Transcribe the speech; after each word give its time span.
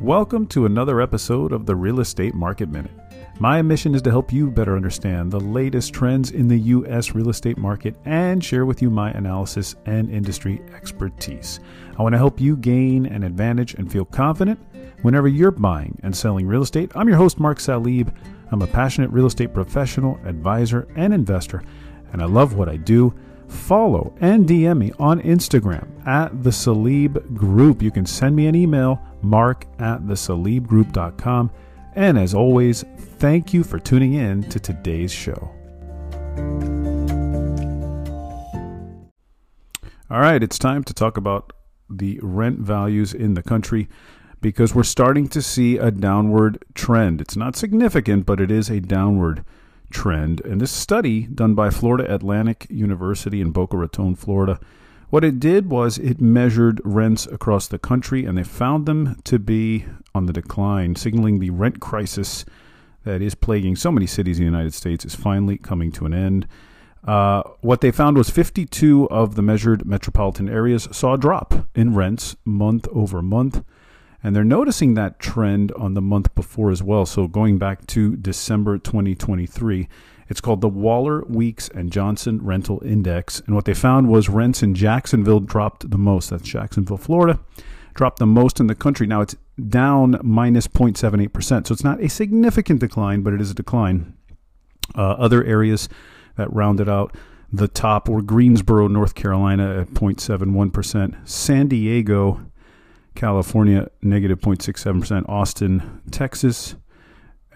welcome 0.00 0.46
to 0.46 0.64
another 0.64 1.02
episode 1.02 1.52
of 1.52 1.66
the 1.66 1.76
Real 1.76 2.00
Estate 2.00 2.34
Market 2.34 2.70
Minute. 2.70 2.92
My 3.38 3.60
mission 3.60 3.94
is 3.94 4.00
to 4.02 4.10
help 4.10 4.32
you 4.32 4.50
better 4.50 4.74
understand 4.74 5.30
the 5.30 5.38
latest 5.38 5.92
trends 5.92 6.30
in 6.30 6.48
the 6.48 6.58
U.S. 6.58 7.14
real 7.14 7.28
estate 7.28 7.58
market 7.58 7.94
and 8.06 8.42
share 8.42 8.64
with 8.64 8.80
you 8.80 8.88
my 8.88 9.10
analysis 9.10 9.76
and 9.84 10.10
industry 10.10 10.62
expertise. 10.74 11.60
I 11.98 12.02
want 12.02 12.14
to 12.14 12.18
help 12.18 12.40
you 12.40 12.56
gain 12.56 13.04
an 13.04 13.22
advantage 13.22 13.74
and 13.74 13.92
feel 13.92 14.06
confident 14.06 14.58
whenever 15.02 15.28
you're 15.28 15.50
buying 15.50 15.98
and 16.02 16.16
selling 16.16 16.46
real 16.46 16.62
estate. 16.62 16.90
I'm 16.94 17.06
your 17.06 17.18
host, 17.18 17.38
Mark 17.38 17.58
Salib. 17.58 18.10
I'm 18.52 18.62
a 18.62 18.66
passionate 18.66 19.10
real 19.10 19.26
estate 19.26 19.52
professional, 19.52 20.18
advisor, 20.24 20.88
and 20.96 21.12
investor, 21.12 21.62
and 22.14 22.22
I 22.22 22.24
love 22.24 22.54
what 22.54 22.70
I 22.70 22.78
do 22.78 23.14
follow 23.50 24.14
and 24.20 24.46
DM 24.46 24.78
me 24.78 24.92
on 24.98 25.20
Instagram 25.22 25.86
at 26.06 26.42
the 26.42 26.50
Salib 26.50 27.34
Group. 27.34 27.82
You 27.82 27.90
can 27.90 28.06
send 28.06 28.34
me 28.34 28.46
an 28.46 28.54
email, 28.54 29.00
mark 29.22 29.66
at 29.78 30.06
the 30.06 30.14
salibgroup.com. 30.14 31.50
And 31.94 32.18
as 32.18 32.34
always, 32.34 32.84
thank 33.18 33.52
you 33.52 33.64
for 33.64 33.78
tuning 33.78 34.14
in 34.14 34.42
to 34.44 34.60
today's 34.60 35.12
show. 35.12 35.50
All 40.10 40.20
right, 40.20 40.42
it's 40.42 40.58
time 40.58 40.82
to 40.84 40.94
talk 40.94 41.16
about 41.16 41.52
the 41.88 42.18
rent 42.22 42.58
values 42.58 43.12
in 43.14 43.34
the 43.34 43.42
country 43.42 43.88
because 44.40 44.74
we're 44.74 44.82
starting 44.82 45.28
to 45.28 45.42
see 45.42 45.76
a 45.76 45.90
downward 45.90 46.64
trend. 46.74 47.20
It's 47.20 47.36
not 47.36 47.56
significant, 47.56 48.26
but 48.26 48.40
it 48.40 48.50
is 48.50 48.70
a 48.70 48.80
downward 48.80 49.44
trend. 49.90 50.40
And 50.44 50.60
this 50.60 50.70
study 50.70 51.22
done 51.26 51.54
by 51.54 51.70
Florida 51.70 52.12
Atlantic 52.12 52.66
University 52.70 53.40
in 53.40 53.50
Boca 53.50 53.76
Raton, 53.76 54.14
Florida, 54.14 54.58
what 55.10 55.24
it 55.24 55.40
did 55.40 55.68
was 55.68 55.98
it 55.98 56.20
measured 56.20 56.80
rents 56.84 57.26
across 57.26 57.66
the 57.66 57.78
country 57.78 58.24
and 58.24 58.38
they 58.38 58.44
found 58.44 58.86
them 58.86 59.20
to 59.24 59.38
be 59.38 59.84
on 60.14 60.26
the 60.26 60.32
decline, 60.32 60.94
signaling 60.94 61.40
the 61.40 61.50
rent 61.50 61.80
crisis 61.80 62.44
that 63.04 63.20
is 63.20 63.34
plaguing 63.34 63.76
so 63.76 63.90
many 63.90 64.06
cities 64.06 64.38
in 64.38 64.44
the 64.44 64.50
United 64.50 64.74
States 64.74 65.04
is 65.04 65.14
finally 65.14 65.58
coming 65.58 65.90
to 65.92 66.06
an 66.06 66.14
end. 66.14 66.46
Uh, 67.04 67.42
what 67.60 67.80
they 67.80 67.90
found 67.90 68.16
was 68.16 68.30
52 68.30 69.08
of 69.10 69.34
the 69.34 69.42
measured 69.42 69.86
metropolitan 69.86 70.48
areas 70.48 70.86
saw 70.92 71.14
a 71.14 71.18
drop 71.18 71.66
in 71.74 71.94
rents 71.94 72.36
month 72.44 72.86
over 72.92 73.22
month. 73.22 73.64
And 74.22 74.36
they're 74.36 74.44
noticing 74.44 74.94
that 74.94 75.18
trend 75.18 75.72
on 75.72 75.94
the 75.94 76.02
month 76.02 76.34
before 76.34 76.70
as 76.70 76.82
well. 76.82 77.06
So 77.06 77.26
going 77.26 77.58
back 77.58 77.86
to 77.88 78.16
December 78.16 78.76
2023, 78.76 79.88
it's 80.28 80.40
called 80.40 80.60
the 80.60 80.68
Waller, 80.68 81.24
Weeks, 81.24 81.68
and 81.68 81.90
Johnson 81.90 82.40
Rental 82.42 82.82
Index. 82.84 83.40
And 83.46 83.54
what 83.54 83.64
they 83.64 83.74
found 83.74 84.08
was 84.08 84.28
rents 84.28 84.62
in 84.62 84.74
Jacksonville 84.74 85.40
dropped 85.40 85.90
the 85.90 85.98
most. 85.98 86.30
That's 86.30 86.42
Jacksonville, 86.42 86.98
Florida. 86.98 87.40
Dropped 87.94 88.18
the 88.18 88.26
most 88.26 88.60
in 88.60 88.66
the 88.66 88.74
country. 88.74 89.06
Now 89.06 89.22
it's 89.22 89.36
down 89.68 90.20
minus 90.22 90.68
0.78%. 90.68 91.66
So 91.66 91.72
it's 91.72 91.84
not 91.84 92.00
a 92.00 92.08
significant 92.08 92.80
decline, 92.80 93.22
but 93.22 93.32
it 93.32 93.40
is 93.40 93.50
a 93.50 93.54
decline. 93.54 94.14
Uh, 94.94 95.12
other 95.12 95.42
areas 95.44 95.88
that 96.36 96.52
rounded 96.52 96.88
out 96.88 97.16
the 97.52 97.68
top 97.68 98.08
were 98.08 98.22
Greensboro, 98.22 98.86
North 98.86 99.14
Carolina 99.14 99.80
at 99.80 99.88
0.71%, 99.88 101.28
San 101.28 101.66
Diego 101.66 102.49
California, 103.14 103.88
negative 104.02 104.40
0.67%. 104.40 105.28
Austin, 105.28 106.00
Texas. 106.10 106.76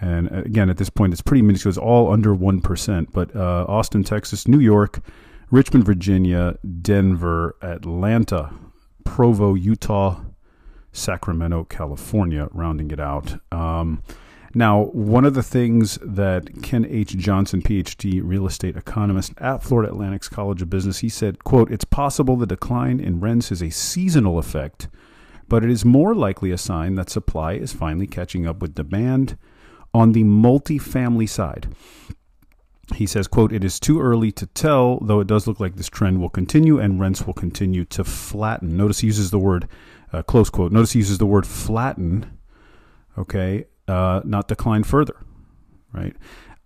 And 0.00 0.30
uh, 0.30 0.42
again, 0.42 0.70
at 0.70 0.76
this 0.76 0.90
point, 0.90 1.12
it's 1.12 1.22
pretty 1.22 1.42
minuscule. 1.42 1.70
It's 1.70 1.78
all 1.78 2.12
under 2.12 2.34
1%. 2.34 3.06
But 3.12 3.34
uh, 3.34 3.64
Austin, 3.68 4.04
Texas, 4.04 4.48
New 4.48 4.60
York, 4.60 5.00
Richmond, 5.50 5.84
Virginia, 5.84 6.58
Denver, 6.82 7.56
Atlanta, 7.62 8.50
Provo, 9.04 9.54
Utah, 9.54 10.20
Sacramento, 10.92 11.64
California, 11.64 12.48
rounding 12.52 12.90
it 12.90 13.00
out. 13.00 13.36
Um, 13.52 14.02
now, 14.56 14.84
one 14.92 15.24
of 15.24 15.34
the 15.34 15.42
things 15.42 15.98
that 16.00 16.62
Ken 16.62 16.86
H. 16.88 17.16
Johnson, 17.16 17.60
PhD, 17.60 18.20
real 18.22 18.46
estate 18.46 18.76
economist 18.76 19.32
at 19.38 19.64
Florida 19.64 19.90
Atlantic's 19.90 20.28
College 20.28 20.62
of 20.62 20.70
Business, 20.70 20.98
he 20.98 21.08
said, 21.08 21.42
quote, 21.42 21.72
it's 21.72 21.84
possible 21.84 22.36
the 22.36 22.46
decline 22.46 23.00
in 23.00 23.18
rents 23.18 23.50
is 23.50 23.62
a 23.62 23.70
seasonal 23.70 24.38
effect– 24.38 24.88
but 25.48 25.64
it 25.64 25.70
is 25.70 25.84
more 25.84 26.14
likely 26.14 26.50
a 26.50 26.58
sign 26.58 26.94
that 26.94 27.10
supply 27.10 27.52
is 27.54 27.72
finally 27.72 28.06
catching 28.06 28.46
up 28.46 28.60
with 28.60 28.74
demand 28.74 29.36
on 29.92 30.12
the 30.12 30.24
multifamily 30.24 31.28
side. 31.28 31.68
He 32.94 33.06
says, 33.06 33.26
quote, 33.28 33.52
it 33.52 33.64
is 33.64 33.80
too 33.80 34.00
early 34.00 34.30
to 34.32 34.46
tell, 34.46 34.98
though 35.00 35.20
it 35.20 35.26
does 35.26 35.46
look 35.46 35.58
like 35.58 35.76
this 35.76 35.88
trend 35.88 36.20
will 36.20 36.28
continue 36.28 36.78
and 36.78 37.00
rents 37.00 37.26
will 37.26 37.32
continue 37.32 37.84
to 37.86 38.04
flatten. 38.04 38.76
Notice 38.76 39.00
he 39.00 39.06
uses 39.06 39.30
the 39.30 39.38
word, 39.38 39.68
uh, 40.12 40.22
close 40.22 40.50
quote, 40.50 40.72
notice 40.72 40.92
he 40.92 40.98
uses 40.98 41.18
the 41.18 41.26
word 41.26 41.46
flatten, 41.46 42.38
okay, 43.16 43.64
uh, 43.88 44.20
not 44.24 44.48
decline 44.48 44.84
further, 44.84 45.16
right? 45.92 46.14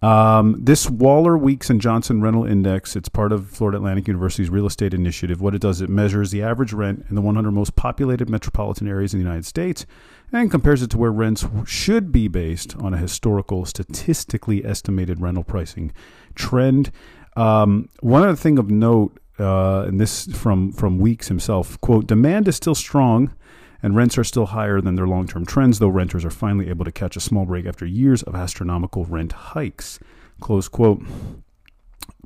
Um, 0.01 0.57
this 0.61 0.89
Waller 0.89 1.37
Weeks 1.37 1.71
and 1.71 1.81
Johnson 1.81 2.23
Rental 2.23 2.45
Index, 2.45 2.95
it's 2.95 3.09
part 3.09 3.33
of 3.33 3.51
Florida 3.51 3.79
Atlantic 3.79 4.07
University's 4.07 4.49
real 4.49 4.67
estate 4.67 4.95
initiative. 4.95 5.41
What 5.41 5.57
it 5.57 5.61
does, 5.61 5.81
it 5.81 5.91
measures 5.91 6.31
the 6.31 6.41
average 6.41 6.73
rent 6.73 7.07
in 7.09 7.17
the 7.17 7.21
100 7.21 7.51
most 7.51 7.75
populated 7.75 8.31
metropolitan 8.31 8.87
areas 8.87 9.13
in 9.13 9.19
the 9.19 9.25
United 9.25 9.45
States 9.45 9.87
and 10.33 10.51
compares 10.51 10.83
it 10.83 10.91
to 10.91 10.99
where 10.99 11.11
rents 11.11 11.45
should 11.67 12.13
be 12.13 12.29
based 12.29 12.77
on 12.77 12.95
a 12.95 12.99
historical, 12.99 13.65
statistically 13.65 14.65
estimated 14.65 15.21
rental 15.21 15.43
pricing 15.43 15.93
trend. 16.37 16.93
Um, 17.37 17.89
one 18.01 18.23
other 18.23 18.37
thing 18.37 18.59
of 18.59 18.71
note, 18.71 19.19
uh, 19.41 19.83
and 19.83 20.01
this 20.01 20.27
from 20.27 20.73
from 20.73 20.99
Weeks 20.99 21.29
himself, 21.29 21.81
quote: 21.81 22.07
"Demand 22.07 22.47
is 22.47 22.57
still 22.57 22.75
strong." 22.75 23.33
And 23.83 23.95
rents 23.95 24.19
are 24.19 24.25
still 24.25 24.47
higher 24.47 24.81
than 24.81 24.97
their 24.97 25.07
long 25.07 25.27
term 25.27 25.47
trends, 25.47 25.79
though 25.79 25.89
renters 25.89 26.25
are 26.25 26.31
finally 26.31 26.69
able 26.69 26.85
to 26.85 26.93
catch 26.93 27.17
a 27.17 27.21
small 27.21 27.45
break 27.45 27.67
after 27.67 27.87
years 27.87 28.23
of 28.23 28.35
astronomical 28.35 29.05
rent 29.05 29.33
hikes. 29.33 29.99
Close 30.41 30.69
quote. 30.69 31.03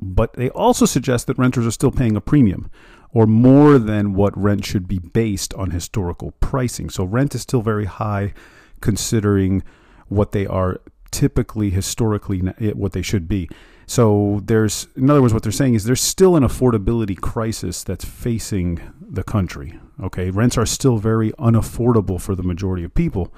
But 0.01 0.33
they 0.33 0.49
also 0.49 0.85
suggest 0.85 1.27
that 1.27 1.37
renters 1.37 1.65
are 1.65 1.71
still 1.71 1.91
paying 1.91 2.15
a 2.15 2.21
premium 2.21 2.69
or 3.11 3.27
more 3.27 3.77
than 3.77 4.13
what 4.13 4.37
rent 4.37 4.65
should 4.65 4.87
be 4.87 4.99
based 4.99 5.53
on 5.53 5.69
historical 5.69 6.31
pricing. 6.39 6.89
So 6.89 7.03
rent 7.03 7.35
is 7.35 7.41
still 7.41 7.61
very 7.61 7.85
high 7.85 8.33
considering 8.81 9.63
what 10.07 10.31
they 10.31 10.45
are 10.45 10.81
typically 11.11 11.69
historically 11.69 12.39
what 12.39 12.91
they 12.93 13.03
should 13.03 13.27
be. 13.27 13.49
So 13.85 14.41
there's, 14.43 14.87
in 14.95 15.09
other 15.09 15.21
words, 15.21 15.33
what 15.33 15.43
they're 15.43 15.51
saying 15.51 15.73
is 15.73 15.83
there's 15.83 16.01
still 16.01 16.35
an 16.35 16.43
affordability 16.43 17.19
crisis 17.19 17.83
that's 17.83 18.05
facing 18.05 18.81
the 19.01 19.23
country. 19.23 19.79
Okay, 20.01 20.29
rents 20.29 20.57
are 20.57 20.65
still 20.65 20.97
very 20.97 21.31
unaffordable 21.33 22.19
for 22.19 22.35
the 22.35 22.43
majority 22.43 22.83
of 22.83 22.93
people. 22.93 23.33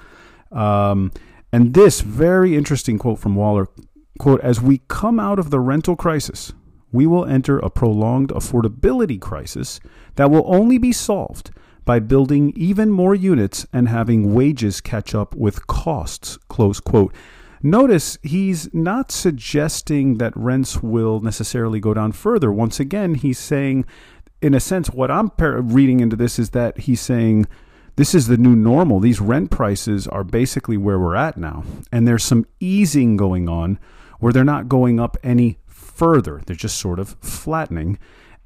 Um, 0.52 1.12
and 1.52 1.74
this 1.74 2.00
very 2.00 2.56
interesting 2.56 2.98
quote 2.98 3.18
from 3.18 3.34
Waller 3.34 3.68
quote, 4.18 4.40
as 4.40 4.60
we 4.60 4.80
come 4.88 5.20
out 5.20 5.38
of 5.38 5.50
the 5.50 5.60
rental 5.60 5.96
crisis, 5.96 6.52
we 6.92 7.06
will 7.06 7.24
enter 7.26 7.58
a 7.58 7.70
prolonged 7.70 8.30
affordability 8.30 9.20
crisis 9.20 9.80
that 10.14 10.30
will 10.30 10.44
only 10.46 10.78
be 10.78 10.92
solved 10.92 11.50
by 11.84 11.98
building 11.98 12.52
even 12.56 12.90
more 12.90 13.14
units 13.14 13.66
and 13.72 13.88
having 13.88 14.34
wages 14.34 14.80
catch 14.80 15.14
up 15.14 15.34
with 15.34 15.66
costs. 15.66 16.38
Close 16.48 16.80
quote. 16.80 17.14
Notice 17.62 18.18
he's 18.22 18.72
not 18.74 19.10
suggesting 19.10 20.18
that 20.18 20.36
rents 20.36 20.82
will 20.82 21.20
necessarily 21.20 21.80
go 21.80 21.94
down 21.94 22.12
further. 22.12 22.52
Once 22.52 22.78
again, 22.78 23.14
he's 23.14 23.38
saying, 23.38 23.84
in 24.42 24.54
a 24.54 24.60
sense, 24.60 24.90
what 24.90 25.10
I'm 25.10 25.30
reading 25.38 26.00
into 26.00 26.16
this 26.16 26.38
is 26.38 26.50
that 26.50 26.80
he's 26.80 27.00
saying 27.00 27.46
this 27.96 28.14
is 28.14 28.26
the 28.26 28.36
new 28.36 28.54
normal. 28.54 29.00
These 29.00 29.20
rent 29.20 29.50
prices 29.50 30.06
are 30.06 30.24
basically 30.24 30.76
where 30.76 30.98
we're 30.98 31.16
at 31.16 31.38
now. 31.38 31.64
And 31.90 32.06
there's 32.06 32.24
some 32.24 32.46
easing 32.60 33.16
going 33.16 33.48
on 33.48 33.78
where 34.20 34.32
they're 34.32 34.44
not 34.44 34.68
going 34.68 35.00
up 35.00 35.16
any 35.22 35.58
further. 35.66 36.42
They're 36.44 36.54
just 36.54 36.78
sort 36.78 36.98
of 36.98 37.16
flattening. 37.20 37.98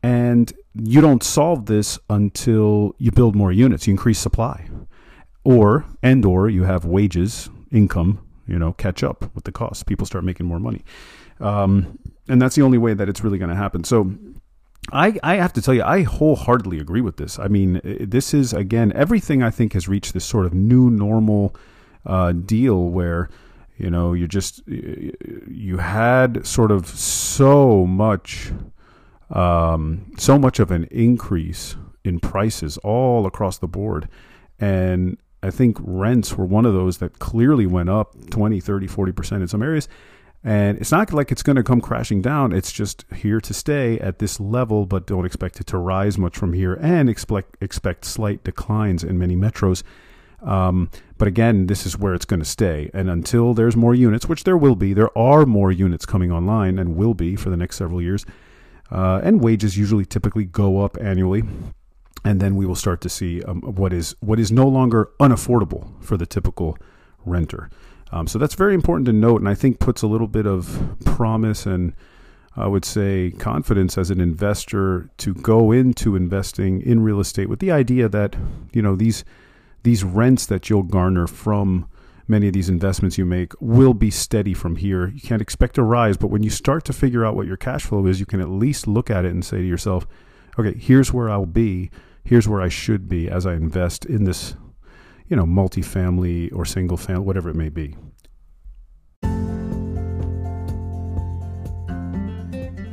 And 0.03 0.53
you 0.75 1.01
don't 1.01 1.23
solve 1.23 1.67
this 1.67 1.99
until 2.09 2.95
you 2.99 3.11
build 3.11 3.35
more 3.35 3.53
units, 3.53 3.87
you 3.87 3.93
increase 3.93 4.21
supply. 4.21 4.69
Or, 5.43 5.85
and 6.03 6.25
or 6.25 6.49
you 6.49 6.65
have 6.65 6.85
wages, 6.85 7.51
income 7.73 8.21
you 8.51 8.59
know, 8.59 8.73
catch 8.73 9.03
up 9.03 9.35
with 9.35 9.45
the 9.45 9.53
costs. 9.53 9.83
People 9.83 10.07
start 10.07 10.25
making 10.25 10.47
more 10.47 10.61
money. 10.61 10.85
Um, 11.39 11.99
and 12.29 12.43
that's 12.43 12.57
the 12.57 12.63
only 12.63 12.79
way 12.79 12.95
that 12.95 13.09
it's 13.09 13.25
really 13.25 13.39
going 13.39 13.51
to 13.51 13.57
happen. 13.57 13.85
So 13.85 14.13
I, 14.93 15.19
I 15.23 15.37
have 15.37 15.53
to 15.55 15.63
tell 15.63 15.73
you, 15.75 15.83
I 15.85 16.03
wholeheartedly 16.03 16.79
agree 16.79 17.01
with 17.01 17.17
this. 17.17 17.39
I 17.39 17.49
mean, 17.49 17.81
this 17.85 18.35
is, 18.35 18.53
again, 18.53 18.93
everything 18.95 19.43
I 19.43 19.51
think 19.51 19.73
has 19.75 19.89
reached 19.89 20.13
this 20.13 20.25
sort 20.25 20.47
of 20.47 20.53
new 20.53 20.91
normal 20.91 21.55
uh, 22.05 22.33
deal 22.33 22.89
where, 22.89 23.31
you 23.79 23.89
know, 23.89 24.13
you 24.13 24.27
just, 24.29 24.67
you 24.67 25.79
had 25.79 26.47
sort 26.47 26.71
of 26.71 26.87
so 26.87 27.87
much, 27.87 28.53
um, 29.31 30.13
so 30.19 30.39
much 30.39 30.61
of 30.61 30.71
an 30.71 30.85
increase 30.91 31.77
in 32.05 32.21
prices 32.21 32.79
all 32.79 33.27
across 33.27 33.59
the 33.59 33.69
board. 33.69 34.09
And 34.59 35.17
I 35.43 35.51
think 35.51 35.79
rents 35.81 36.37
were 36.37 36.45
one 36.45 36.67
of 36.67 36.75
those 36.75 36.99
that 36.99 37.19
clearly 37.19 37.67
went 37.67 37.89
up 37.89 38.15
20, 38.31 38.61
30, 38.61 38.87
40% 38.87 39.33
in 39.41 39.49
some 39.49 39.63
areas. 39.63 39.89
And 40.43 40.79
it's 40.79 40.91
not 40.91 41.13
like 41.13 41.31
it's 41.31 41.43
going 41.43 41.57
to 41.57 41.63
come 41.63 41.81
crashing 41.81 42.23
down. 42.23 42.53
It's 42.53 42.73
just 42.73 43.05
here 43.15 43.41
to 43.43 43.53
stay 43.53 43.99
at 43.99 44.19
this 44.19 44.41
level, 44.41 44.87
but 44.87 45.07
don't 45.07 45.27
expect 45.27 45.61
it 45.61 45.67
to 45.69 45.79
rise 45.79 46.17
much 46.17 46.37
from 46.37 46.55
here 46.55 46.75
and 46.81 47.11
expect, 47.11 47.57
expect 47.61 48.07
slight 48.07 48.43
declines 48.43 49.05
in 49.05 49.19
many 49.19 49.37
metros. 49.37 49.83
Um, 50.43 50.91
but 51.19 51.29
again, 51.29 51.67
this 51.67 51.85
is 51.85 51.99
where 51.99 52.15
it's 52.15 52.25
going 52.25 52.41
to 52.41 52.47
stay. 52.47 52.91
And 52.95 53.11
until 53.11 53.53
there's 53.53 53.77
more 53.77 53.95
units, 53.95 54.27
which 54.29 54.45
there 54.45 54.57
will 54.57 54.77
be, 54.77 54.95
there 54.95 55.17
are 55.17 55.45
more 55.45 55.71
units 55.71 56.07
coming 56.07 56.33
online 56.33 56.79
and 56.79 56.97
will 56.97 57.13
be 57.13 57.37
for 57.37 57.51
the 57.51 57.57
next 57.57 57.77
several 57.77 58.01
years. 58.01 58.25
Uh, 58.91 59.21
and 59.23 59.43
wages 59.43 59.77
usually 59.77 60.07
typically 60.07 60.45
go 60.45 60.83
up 60.83 60.97
annually. 61.01 61.43
And 62.25 62.41
then 62.41 62.55
we 62.55 62.67
will 62.67 62.75
start 62.75 63.01
to 63.03 63.09
see 63.09 63.43
um, 63.45 63.63
what 63.63 63.93
is 63.93 64.15
what 64.21 64.39
is 64.39 64.53
no 64.53 64.69
longer 64.69 65.11
unaffordable 65.21 65.91
for 66.03 66.17
the 66.17 66.27
typical 66.27 66.77
renter. 67.25 67.71
Um, 68.13 68.27
so 68.27 68.39
that's 68.39 68.55
very 68.55 68.75
important 68.75 69.07
to 69.07 69.13
note, 69.13 69.41
and 69.41 69.49
I 69.49 69.55
think 69.55 69.79
puts 69.79 70.03
a 70.03 70.07
little 70.07 70.27
bit 70.27 70.47
of 70.47 70.97
promise 71.05 71.65
and 71.65 71.95
I 72.57 72.67
would 72.67 72.85
say 72.85 73.31
confidence 73.39 73.97
as 73.97 74.11
an 74.11 74.21
investor 74.21 75.09
to 75.19 75.35
go 75.35 75.71
into 75.71 76.17
investing 76.17 76.83
in 76.83 77.01
real 77.01 77.21
estate 77.21 77.49
with 77.49 77.61
the 77.61 77.71
idea 77.71 78.09
that 78.09 78.37
you 78.73 78.83
know 78.83 78.97
these 78.97 79.25
these 79.83 80.05
rents 80.05 80.47
that 80.47 80.69
you'll 80.69 80.83
garner 80.83 81.27
from 81.27 81.89
many 82.27 82.49
of 82.49 82.53
these 82.53 82.69
investments 82.69 83.19
you 83.19 83.25
make 83.25 83.53
will 83.61 83.95
be 83.95 84.11
steady 84.11 84.55
from 84.55 84.77
here. 84.77 85.09
You 85.09 85.21
can't 85.21 85.43
expect 85.43 85.79
a 85.79 85.83
rise, 85.83 86.17
but 86.17 86.29
when 86.29 86.43
you 86.43 86.51
start 86.51 86.85
to 86.85 86.93
figure 86.93 87.25
out 87.25 87.35
what 87.35 87.47
your 87.47 87.57
cash 87.57 87.85
flow 87.85 88.07
is, 88.07 88.21
you 88.21 88.27
can 88.27 88.41
at 88.41 88.49
least 88.49 88.87
look 88.87 89.11
at 89.11 89.25
it 89.25 89.33
and 89.33 89.45
say 89.45 89.59
to 89.59 89.67
yourself, 89.67 90.07
okay, 90.59 90.79
here's 90.79 91.13
where 91.13 91.29
I'll 91.29 91.47
be, 91.47 91.91
here's 92.31 92.47
where 92.47 92.63
I 92.63 92.69
should 92.69 93.09
be 93.09 93.29
as 93.29 93.45
I 93.45 93.55
invest 93.55 94.07
in 94.07 94.23
this, 94.23 94.55
you 95.27 95.35
know, 95.35 95.45
multifamily 95.45 96.55
or 96.55 96.65
single 96.65 96.97
family, 96.97 97.25
whatever 97.25 97.51
it 97.51 97.57
may 97.57 97.71
be. 97.71 97.97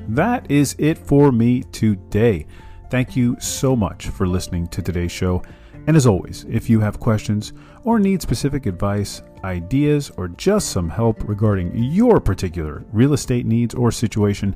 That 0.09 0.49
is 0.49 0.75
it 0.79 0.97
for 0.97 1.31
me 1.31 1.61
today. 1.71 2.47
Thank 2.89 3.15
you 3.15 3.37
so 3.39 3.75
much 3.75 4.07
for 4.07 4.25
listening 4.25 4.65
to 4.69 4.81
today's 4.81 5.11
show. 5.11 5.43
And 5.85 5.95
as 5.95 6.07
always, 6.07 6.47
if 6.49 6.67
you 6.67 6.79
have 6.79 6.99
questions 6.99 7.53
or 7.83 7.99
need 7.99 8.23
specific 8.23 8.65
advice, 8.65 9.21
ideas, 9.43 10.09
or 10.17 10.29
just 10.29 10.71
some 10.71 10.89
help 10.89 11.29
regarding 11.29 11.71
your 11.75 12.19
particular 12.19 12.83
real 12.91 13.13
estate 13.13 13.45
needs 13.45 13.75
or 13.75 13.91
situation, 13.91 14.55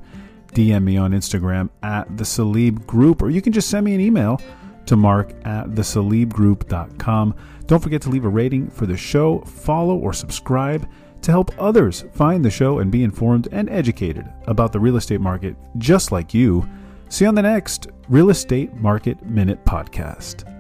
DM 0.54 0.83
me 0.83 0.98
on 0.98 1.12
Instagram 1.12 1.69
at 1.83 2.18
the 2.18 2.24
Salib 2.24 2.88
Group, 2.88 3.22
or 3.22 3.30
you 3.30 3.44
can 3.44 3.54
just 3.54 3.69
send 3.69 3.86
me 3.86 3.94
an 3.94 4.01
email 4.01 4.42
to 4.86 4.95
mark 4.95 5.33
at 5.45 5.68
thesalibgroup.com. 5.69 7.36
Don't 7.68 7.81
forget 7.81 8.01
to 8.04 8.10
leave 8.10 8.25
a 8.25 8.30
rating 8.30 8.69
for 8.69 8.86
the 8.86 8.98
show, 8.98 9.39
follow 9.42 9.95
or 9.95 10.13
subscribe 10.13 10.88
to 11.22 11.31
help 11.31 11.51
others 11.60 12.06
find 12.13 12.44
the 12.44 12.50
show 12.50 12.80
and 12.80 12.92
be 12.92 13.04
informed 13.04 13.48
and 13.51 13.69
educated 13.69 14.25
about 14.48 14.72
the 14.72 14.80
real 14.80 14.98
estate 14.98 15.22
market 15.22 15.56
just 15.78 16.12
like 16.12 16.33
you. 16.33 16.68
See 17.10 17.25
you 17.25 17.30
on 17.30 17.36
the 17.36 17.42
next 17.42 17.88
Real 18.10 18.30
Estate 18.30 18.74
Market 18.75 19.24
Minute 19.25 19.63
podcast. 19.66 20.50